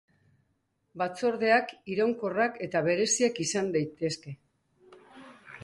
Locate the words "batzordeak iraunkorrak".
1.01-2.57